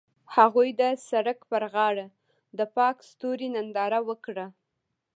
هغوی 0.35 0.69
د 0.81 0.83
سړک 1.09 1.39
پر 1.51 1.63
غاړه 1.73 2.07
د 2.57 2.59
پاک 2.77 2.97
ستوري 3.09 3.47
ننداره 3.55 3.99
وکړه. 4.09 4.45